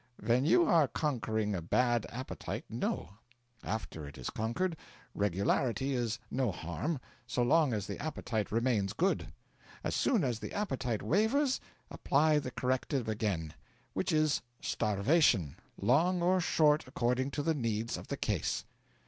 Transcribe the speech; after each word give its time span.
'When 0.19 0.45
you 0.47 0.65
are 0.65 0.87
conquering 0.87 1.53
a 1.53 1.61
bad 1.61 2.07
appetite 2.09 2.65
no. 2.71 3.17
After 3.63 4.07
it 4.07 4.17
is 4.17 4.31
conquered, 4.31 4.75
regularity 5.13 5.93
is 5.93 6.17
no 6.31 6.51
harm, 6.51 6.99
so 7.27 7.43
long 7.43 7.71
as 7.71 7.85
the 7.85 7.99
appetite 7.99 8.51
remains 8.51 8.93
good. 8.93 9.27
As 9.83 9.93
soon 9.95 10.23
as 10.23 10.39
the 10.39 10.53
appetite 10.53 11.03
wavers, 11.03 11.59
apply 11.91 12.39
the 12.39 12.49
corrective 12.49 13.07
again 13.07 13.53
which 13.93 14.11
is 14.11 14.41
starvation, 14.59 15.55
long 15.79 16.23
or 16.23 16.41
short 16.41 16.87
according 16.87 17.29
to 17.29 17.43
the 17.43 17.53
needs 17.53 17.95
of 17.95 18.07
the 18.07 18.17
case.' 18.17 18.65